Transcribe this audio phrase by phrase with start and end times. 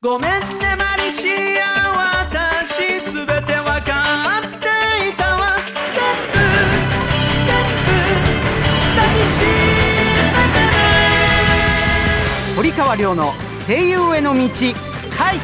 [0.00, 1.26] ごめんねマリシ
[1.60, 5.56] ア私すべてわかっていたわ。
[5.92, 7.90] 全部全部
[8.94, 9.48] 抱きしめ
[10.54, 10.76] てね
[12.54, 13.32] 堀川亮の
[13.66, 14.40] 声優への道
[15.18, 15.36] 回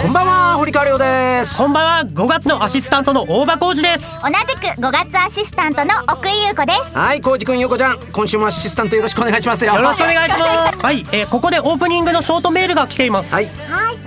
[0.00, 0.47] こんばんは。
[0.58, 1.56] 堀川亮です。
[1.56, 2.10] こんばんは。
[2.12, 4.10] 5月のアシスタントの大場浩二です。
[4.20, 6.98] 同じく5月アシスタントの奥井優子です。
[6.98, 8.00] はい浩二くんよこちゃん。
[8.12, 9.76] 今週もアシスタントよろしくお願いしますよ。
[9.76, 10.78] よろしくお願いします。
[10.82, 13.32] はい、えー、ここでオープニングのショートメールが来ています。
[13.32, 13.44] はい。
[13.44, 13.98] はい。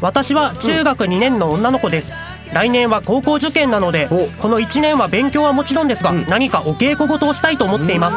[0.00, 2.12] 私は中学2年の女の子です、
[2.52, 4.26] 来年は高校受験なのでお。
[4.40, 6.26] この1年は勉強はもちろんですが、うん。
[6.26, 8.16] 何かお稽古事をしたいと思っています。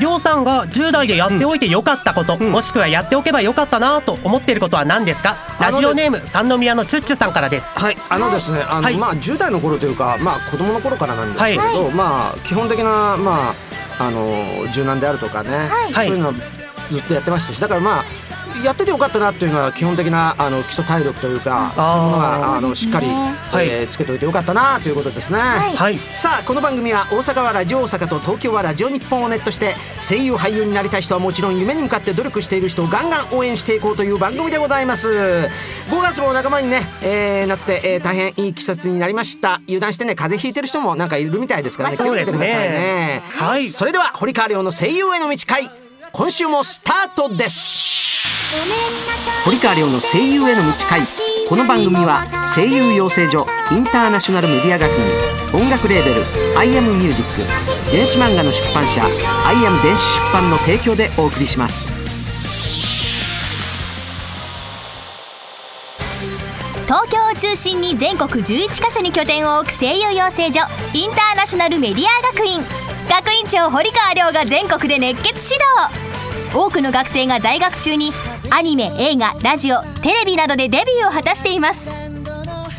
[0.00, 2.50] りょうさんが10代でやっておいてよかったこと、ん。
[2.50, 5.36] もしくはやっておけばよかったなと思っていることは何ですか？
[5.58, 7.78] あのラジオネーム三宮のチュッチュさんからです。
[7.78, 13.54] はい、あのですね、あの、はいまあ10代の頃というか、まあ子供の頃からなんですけど、まあ基本的なまあ
[13.98, 15.50] あの柔軟であるとかね、
[15.90, 16.08] はい。
[16.08, 16.34] そういうのは
[16.90, 18.04] ずっとやってましたし、だからまあ
[18.64, 25.38] やっててよかったなっていうのは基本的なあの基礎体力というか、そういうものがあのしっかり、はいえーつけておいてよかったなということですね。
[25.38, 25.76] はい。
[25.76, 25.98] はい。
[25.98, 35.08] さあこの番組は大阪はラジオ大阪と東京はラジオ日本をネットして声優俳優になりたい人はもちろん夢に向かって努力している人をガンガン応援していこうという番組でございます。
[35.08, 35.48] 5
[36.02, 39.60] 月も半ばにね、えーなって、えー大変いい季節になりました。
[39.66, 41.96] 油断してね風邪ひいてる人もなんかいるみたいですからね。
[41.96, 43.22] 気をつけてくださいね。
[43.36, 43.68] はい。
[43.68, 45.70] それでは堀川亮の声優への道会
[46.16, 47.82] 今週もスタートです。
[49.44, 51.00] 堀川亮の声優への道会。
[51.48, 56.22] この番組は声優養成所インターナショナルメディア学院音楽レーベル
[56.56, 57.24] 「アイアムミュージッ
[57.88, 59.04] ク電子漫画の出版社
[59.44, 61.92] 「アイアム電子出版」の提供でお送りします。
[66.84, 70.60] 東京を中心に全国11カ所に拠点を置く声優養成所
[70.92, 72.62] インターナショナルメディア学院
[73.08, 76.56] 学院長堀川亮が全国で熱血指導。
[76.56, 78.12] 多くの学生が在学中に
[78.50, 81.90] アニメ映画ラジオテレビなどでデビューを果たしています。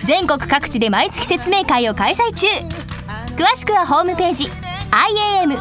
[0.03, 2.47] 全国各地で毎月説明会を開催中。
[3.35, 5.51] 詳しくはホームページ iam.tv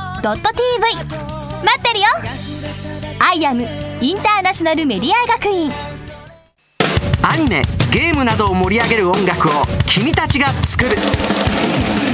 [1.64, 2.06] 待ってるよ。
[3.18, 3.66] IAM
[4.00, 5.72] インターナショナルメディア学院。
[7.22, 9.52] アニメゲームなどを盛り上げる音楽を
[9.86, 10.96] 君たちが作る「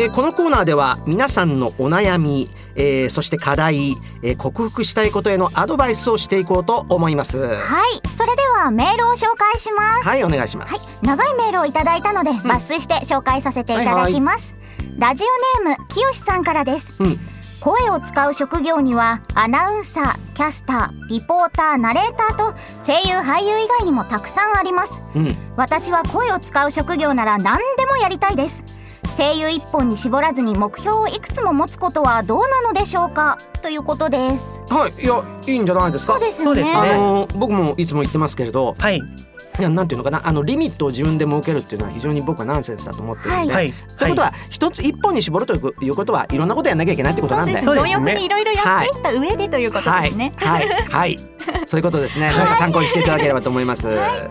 [0.00, 7.36] えーこのコーナーでは皆さんのお悩み、えーそして課題、えー克服したいことへのアドバイスをしていこうと思います。
[7.36, 8.08] ははい。
[8.08, 10.16] それではメールを紹介します。
[10.16, 14.54] いお願いします、長いメールをいただいたので抜粋して紹介させていただきます、
[14.96, 17.18] ラジオネームきよしさんからです、うん。
[17.60, 22.54] 声を使う職業にはアナウンサーキャスターリポーターナレーターと
[22.86, 25.02] 声優俳優以外にもたくさんあります。
[25.14, 25.36] うん。
[25.56, 28.64] 私は声を使う職業なら何でもやりたいです
[29.10, 33.38] 声優一本に絞らずに目標をいくつも持つことはどうなのでしょうか？
[33.62, 34.62] ということです。
[34.68, 36.14] はいいやいいんじゃないですか？
[36.14, 36.72] そうですよね。
[36.74, 39.00] あのー僕もいつも言ってますけれどはい。
[39.58, 43.72] いやなんていうのかなあのリミットを自分で設けるっていうのは非常に僕はナンセンスだと思ってるんで、はい。
[43.98, 47.92] ということは一つ一本に絞るといういうことはいろんなことやんなきゃいけないってことなんでそうですね。
[47.92, 50.68] 貪欲にいろいろやっていった上でということはいですね、はい。
[50.68, 51.18] はい。
[51.66, 52.30] そういうことですね。
[52.32, 53.86] なんか参考にしていただければと思います。
[53.88, 54.30] はい、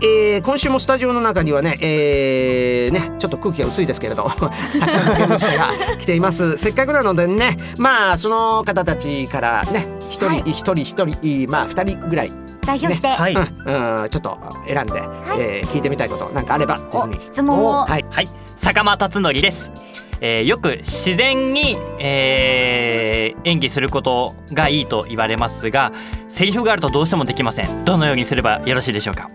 [0.00, 4.24] えー今週もスタジオの中にはね、えーね、ちょっと空気が薄いですけれど、
[4.80, 6.56] たくさんの者が 来ています。
[6.56, 10.42] せっかくなのでね、まあその方たちからね、一人はい。
[10.46, 12.32] 一人一人、まあ二人ぐらい、
[12.64, 15.02] 代表して、はい、うん、うんちょっと選んで、
[15.38, 16.80] えー聞いてみたいことなんかあれば。
[17.18, 17.84] 質問を。
[17.84, 19.72] はい、はい、坂間達則です。
[20.20, 25.92] えーよく自然に、えー演技することがいいと言われますが
[26.28, 27.84] セリフがあるとどうしてもできません。
[27.84, 29.28] どのようにすればよろしいでしょうか？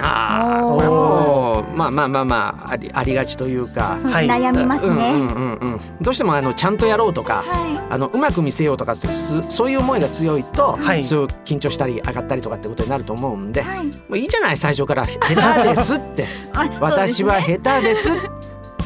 [0.00, 3.98] ああ、これもまあまあまあまあありありがちというか。
[4.02, 11.04] はい悩みますね、うんうんうんうん、どうしてもあのちゃんとやろうとか、はあのうまく見せようとかそういう思いが強いと、はい。
[11.04, 13.86] そう緊張したり上がったりとかってことになると思うんで、はい。
[13.86, 16.26] もういいじゃない最初から「下手です」って。
[16.52, 18.16] あ「私は下手です」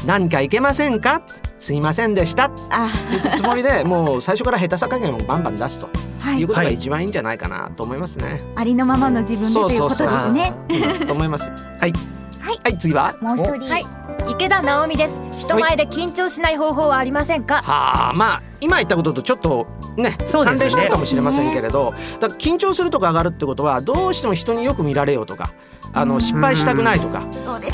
[0.05, 1.21] 何かいけませんか？
[1.59, 2.47] すいませんでした。
[2.47, 5.89] ってあいうつもりで もう最初から下手さ加減をバンバン出すと。
[6.19, 6.39] はい。
[6.39, 6.73] いうことがはい。
[6.75, 8.41] 一番いいんじゃないかなと思いますね。
[8.55, 10.53] ありのままの自分でということですね。
[11.01, 11.07] うん。
[11.07, 11.49] と思います。
[11.49, 11.93] はい。
[12.39, 12.77] はい。
[12.77, 13.13] 次は？
[13.21, 13.69] もう一人。
[13.69, 13.85] はい。
[14.27, 15.21] 池田直美です。
[15.39, 17.55] 人前で緊張しない方法はありませんか？
[17.55, 19.67] はあまあ今言ったこととちょっと
[19.97, 25.51] ね関連してるかもしれませんけれど、だから緊張するとか上がるってことはどうしても人によく見られようとか
[25.93, 27.23] あの失敗したくないとか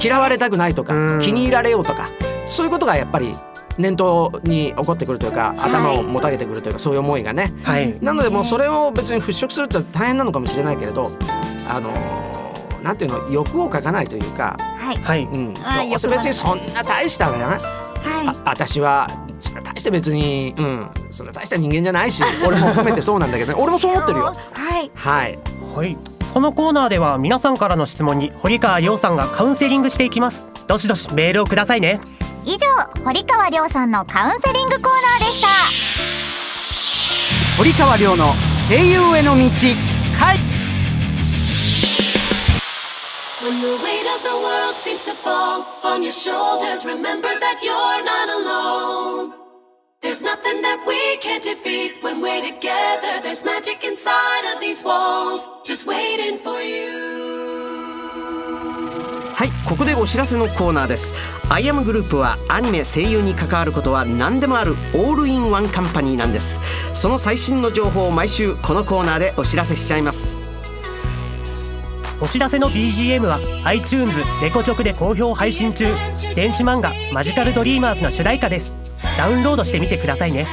[0.02, 1.20] 嫌われたくないとかうん。
[1.20, 2.10] 気に入られようとか
[2.46, 3.36] そういうことがやっぱり
[3.77, 7.54] 念頭に起こってくるというか頭をもたげてくるというかそういう思いがね。
[7.63, 7.98] はい。
[8.01, 11.12] なのでもうそれを別に払拭するって大変なのかもしれないけれど
[11.69, 12.25] あのー
[12.83, 14.98] なんていうの欲をかかないというか、はい。
[14.98, 15.24] はい。
[15.24, 17.60] うん、あーどうせ別にそんな大したねは
[18.27, 23.57] あ私はそんな大して別に、うん、そんな大した人間じゃないし俺も含めてそうなんだけどね。
[23.62, 24.25] 俺もそう思ってるよ。
[24.25, 24.92] はい。
[24.94, 25.39] はい。
[25.75, 25.98] はい。
[26.33, 30.45] このコーナーでは皆さんからの質問に堀川亮さんがカウンセリングしていきます。
[30.68, 32.00] どしどしメールをくださいね
[32.46, 32.68] 以上
[33.04, 35.48] 堀川亮さんのカウンセリングコーナーでした
[37.58, 38.34] 堀川亮の
[38.70, 39.50] 声優への道
[40.20, 40.38] 回
[43.42, 48.04] When the weight of the world seems to fall on your shoulders, remember that you're
[48.04, 49.34] not alone.
[50.02, 53.22] There's nothing that we can't defeat when we're together.
[53.22, 57.05] There's magic inside of these walls, just waiting for you.
[59.46, 61.14] はいここでお知らせのコーナーです。
[61.50, 66.60] アイアムグループはアニメ声優に関わることは何でもあるオールインワンカンパニーなんです。
[66.96, 70.40] その最新の情報を毎週このコーナーでお知らせしちゃいます。
[72.20, 75.94] お知らせの BGM は iTunes レコチョクで好評配信中。
[76.34, 78.76] 電子漫画マジカルドリーマーズの主題歌です。
[79.16, 80.48] ダウンロードしてみてくださいね。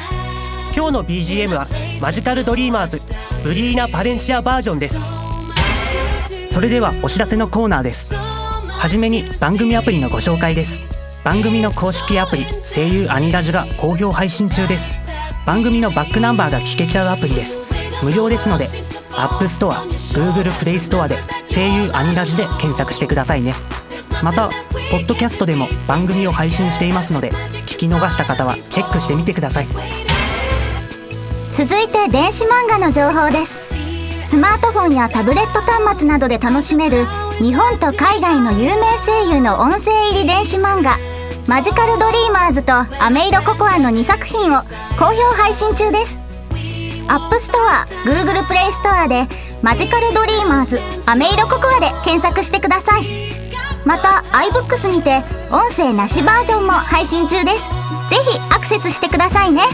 [0.76, 1.66] 今日の BGM は
[2.02, 2.98] マジカルドリーマーズ
[3.42, 4.98] ブリーナ・パレンシアバージョンです。
[6.52, 8.12] それではお知らせのコーナーです
[8.82, 10.82] はじめに番組アプリのご紹介です。
[11.22, 12.44] 番組の公式アプリ
[12.74, 14.98] 声優アニラジが好評配信中です。
[15.46, 17.60] 番組のバックナンバーが聞けちゃうアプリです。
[18.02, 18.66] 無料ですので
[19.12, 19.70] App Store、
[20.16, 21.16] Google Play Store で
[21.54, 23.54] 声優アニラジで検索してくださいね。
[24.20, 24.48] また
[24.90, 29.66] ポッドキャストでも番組を配信していますので聞き逃した方はチェックしてみてください。
[31.52, 33.71] 続いて電子漫画の情報です。
[34.32, 37.04] スマートフォンやタブレット端末などで楽しめる
[37.38, 40.96] 日本と海外の有名声優の音声入り電子漫画
[41.46, 44.62] 「マジカルドリーマーズ」と「アメイロココア」の2作品を
[44.98, 46.18] 好評配信中です。
[47.08, 49.28] アップストア Google プレイストアで
[49.60, 53.06] 「マジカルドリーマーズアメイロココア」で検索してください。
[53.84, 57.68] また iBooks にて音声なしバージョンも配信中です。
[58.08, 59.64] ぜひアクセスしてくださいね。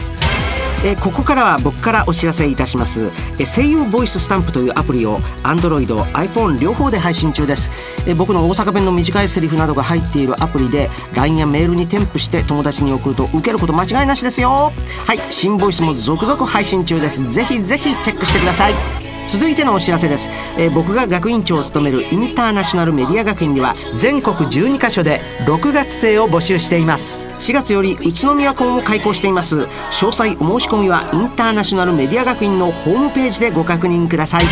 [0.83, 7.69] えここからは僕からお知らせいたします、え声優ボイススタンプというアプリを Android、iPhone 両方で配信中です、
[8.07, 14.71] え僕の大阪弁の短いセリフなどが入っているアプリで LINE やメールに添付して友達に送ると受けること間違いなしですよ。
[15.05, 17.29] はい新ボイスも続々配信中です。
[17.29, 19.08] ぜひぜひチェックしてください。
[19.31, 20.27] 続いてのお知らせです、
[20.57, 27.23] えー僕が学院長を務めるインターナショナルメディア学院では全国12カ所で6月生を募集しています。
[27.39, 29.59] 4月より宇都宮校を開校しています。
[29.59, 29.67] 詳
[30.11, 34.43] 詳細お申し込みはインターナショナルメディア学院のホームページでご確認ください。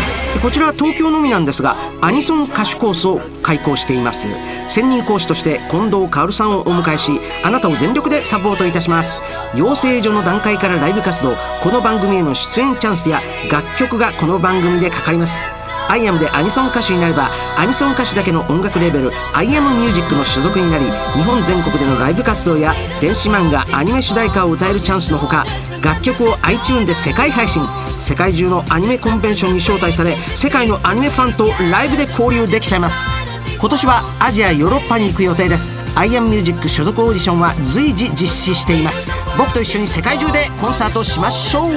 [0.42, 4.28] こちらは東京のみなんですがアニソン歌手コースを開講しています。
[4.68, 9.22] 専任講師として近藤薫さんをお迎えしあなたを全力でサポートいたします。
[9.56, 15.46] 養成所の段階からライブ活動この番組への出演チャンスや楽曲がこの番組でかかります。
[15.90, 20.84] アイアムでアニソン歌手になればアニソン歌手だけの音楽レーベルアイアムミュージックの所属になり
[21.16, 25.46] 日本全国でのライブ活動や電子漫画アニメ主題歌を歌えるチャンスのほか
[25.82, 27.62] 楽曲を iTune で世界配信
[27.98, 33.27] 世界中のアニメコンベンションに招待され世界のアニメファンとライブで交流できちゃいます。
[33.60, 35.74] 今年はアジアヨーロッパに行く予定です。
[35.96, 39.04] アイアムミュージック所属オーディションは随時実施しています。
[39.36, 41.72] 僕と一緒に世界中でコンサートしましょう。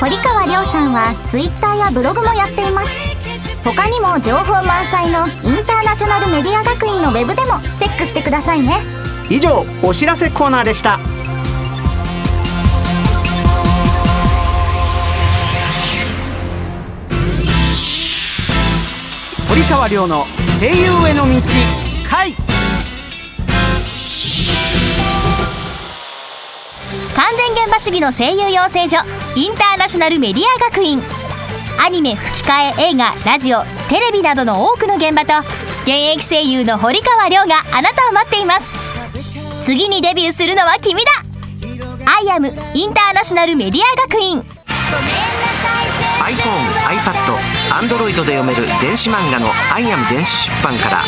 [0.00, 2.94] 堀川亮さんはツイッターやブログもやっています。
[3.64, 8.82] 他にも情報満載のインターナショナルメディア学院のウェブでもチェックしてくださいね。
[9.30, 11.00] 以上お知らせコーナーでした。
[19.48, 20.26] 堀川亮の
[20.58, 21.42] 声優への道
[22.08, 22.32] 回
[27.14, 28.96] 完全現場主義の声優養成所
[29.34, 31.02] インターナショナルメディア学院。
[31.78, 35.46] アニメ吹き替え映画ラジオテレビなどの多くの現場と
[35.82, 38.72] 現役声優の堀川亮があなたを待っています。
[39.62, 41.10] 次にデビューするのは君だ。
[42.18, 44.42] アイアムインターナショナルメディア学院。
[46.26, 47.36] iPhone、iPad、
[47.70, 51.04] Android で読める電子漫画の「アイアム電子出版」から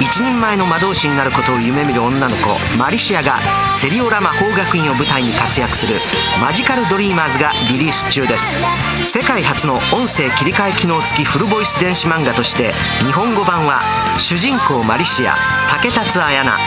[0.00, 2.48] 一人前の魔導士になることを夢見る女の子
[2.78, 3.38] マリシアが
[3.74, 5.96] セリオラ魔法学院を舞台に活躍する
[6.40, 8.58] マジカルドリーマーズがリリース中です。
[9.04, 12.72] 世界初の音声切り替え機能付きフルボイス電子漫画として
[13.04, 13.82] 日本語版は
[14.18, 15.36] 主人公マリシア
[15.70, 16.58] 竹達彩菜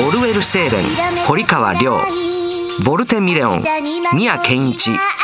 [0.00, 0.84] オルウェル・セーレン
[1.26, 2.00] 堀川亮
[2.84, 3.64] ボルテ・ミレオン
[4.14, 4.96] 宮健一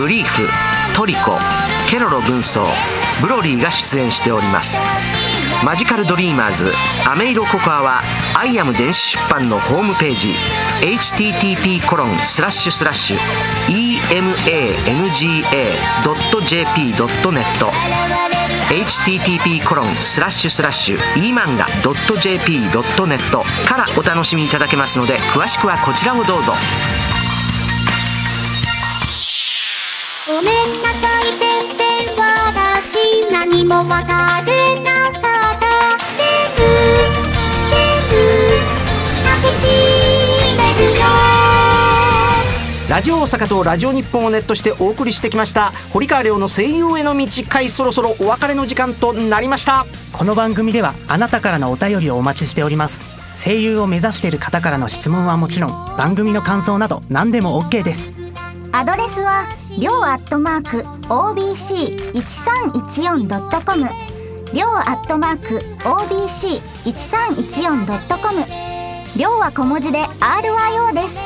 [0.00, 0.48] ブリーフ
[0.96, 1.36] トリコ
[1.86, 2.64] ケロロ軍曹
[3.20, 4.78] ブロリーが出演しております。
[5.62, 6.72] マジカルドリーマーズ
[7.06, 8.00] アメイロココアは
[8.34, 10.30] アイアム電子出版のホームページ
[10.80, 13.18] http コロンスラッシュスラッシュ
[13.68, 14.64] emanga.jp.net
[18.70, 21.68] http コロンスラッシュスラッシュ emanga.jp.net
[23.68, 26.54] からお楽しみいただけますので詳しくはこちらをどうぞ。
[30.30, 31.40] ごめんなさい先
[31.76, 31.82] 生
[32.14, 34.46] 私何もわからな
[34.80, 35.66] かった
[36.16, 36.62] 全部
[37.68, 38.14] 全部
[39.24, 39.66] 抱きし
[40.56, 41.02] めるよ
[42.88, 45.72] ラジオ大阪とラジオ日本をネットしてお送りしてきました。
[45.92, 49.84] 堀川亮の声優への道回そろそろお別れの時間となりました。
[50.12, 53.00] この番組ではあなたからのお便りをお待ちしております。
[53.44, 58.12] 声優を目指している方からの質問はもちろん番組の感想など何でも OK です。
[58.72, 63.88] アドレスはりょうアットマーク OBC1314.com
[64.52, 68.44] りょうアットマーク OBC1314.com
[69.16, 71.20] りょうは小文字で RYO です。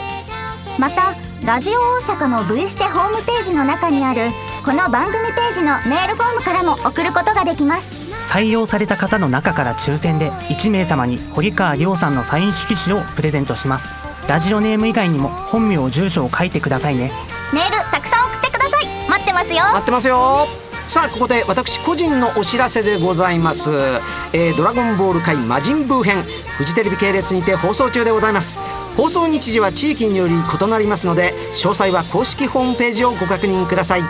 [0.78, 1.14] また
[1.46, 4.20] ラジオ大阪の V ステホームページの中にある
[4.64, 8.04] この番組ページのメールフォームからも送ることができます。
[8.30, 13.88] 採用された方の中から抽選で1名様に堀川亮さんのサイン色紙をプレゼントします。
[14.28, 17.10] ラジオネーム以外にも本名住所を書いてくださいね。
[17.52, 17.76] メール
[19.34, 19.64] ますよ。
[19.64, 20.48] 待ってますよ。
[20.88, 23.70] さあここで私個人のお知らせでございます、
[24.34, 26.22] えードラゴンボール界魔人ブー編
[26.58, 28.58] フジテレビ系列にて放送中でございます。
[28.96, 34.02] 放送日時は地域により異なりますので詳細は公式ホームページをご確認ください。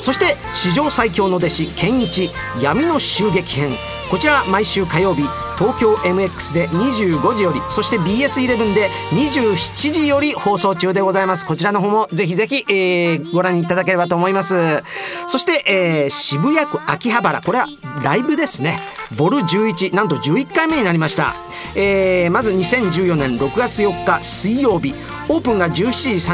[0.00, 3.72] そして史上最強の弟子ケンイチ闇の襲撃編。
[4.10, 5.22] こちら毎週火曜日
[5.58, 11.46] 東京 MX で25時よりそして BS11 で27時より放送中でございます。
[11.46, 14.82] こちらの方もぜひぜひ、えーご覧いただければと思います。
[15.28, 17.40] そして、えー渋谷区秋葉原。
[17.42, 17.66] これは
[18.02, 18.80] ライブですね。
[19.16, 21.34] ボル11なんと11回目になりました、
[21.76, 24.94] えーまず2014年6月4日水曜日。
[25.28, 25.72] オープンが17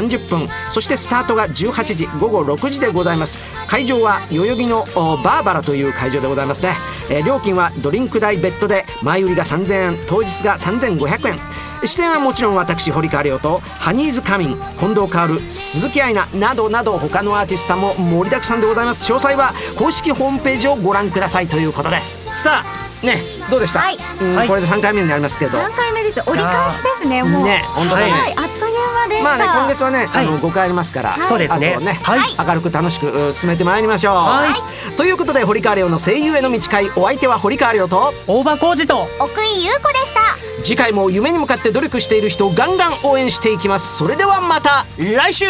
[0.07, 0.47] 時30分。
[0.71, 3.37] そしてスタートが18時午後6時でございます。
[3.67, 4.85] 会場は代々木の
[5.23, 6.75] バーバラという会場でございますね、
[7.09, 11.39] えー料金はドリンク代別途で前売りが3000円当日が3500円。
[11.85, 19.09] 出演はもちろん私堀川亮とハニーズカミン近藤薫鈴木愛菜などなど他のアーティストも盛りだくさんでございます。
[19.11, 22.25] 詳細は公式ホームページをご覧くださいということです。
[22.35, 23.97] さあねどうでした、はい。
[24.21, 24.47] うんはい。
[24.47, 25.57] これで3回目になりますけど。
[25.57, 26.21] 3回目です。
[26.25, 27.43] 折り返しですねもう。
[27.43, 28.11] ね本当だね。
[28.11, 28.33] はい。
[28.37, 29.23] あっという間でした。
[29.23, 31.73] まあね今月はね、あのはい5回ありますから、そうですね。
[31.75, 32.19] あとね、はい。
[32.47, 34.15] 明るく楽しくう進めてまいりましょう。
[34.15, 34.95] はい。
[34.95, 39.07] ということで堀川亮の声優への道会お相手は堀川亮と大場孝司と。
[39.19, 40.19] 奥井ゆうこでした。
[40.63, 43.97] 次回も夢に向かって努力している人をガンガン応援していきます。
[43.97, 45.45] それではまた来週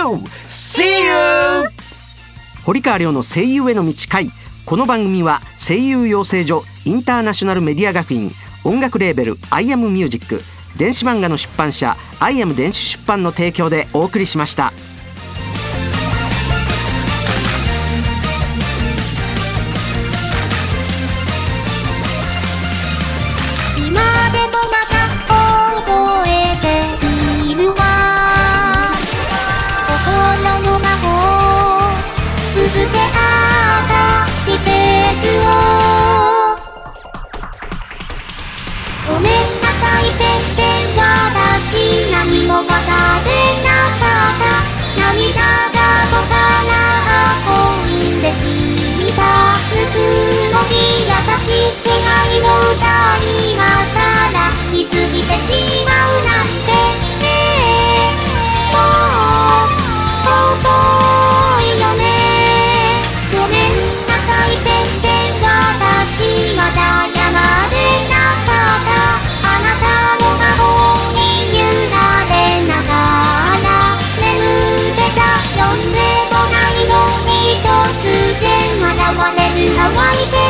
[0.48, 1.70] ！See you!
[2.63, 4.29] 堀川亮の声優への道会
[4.70, 8.30] この番組は声優養成所インターナショナルメディア学院
[8.64, 10.44] 音楽レーベル「アイアムミュージック
[10.78, 14.72] 電子漫画の出版社「アイアム電子出版」の提供でお送りしました。
[79.68, 80.49] 乾いて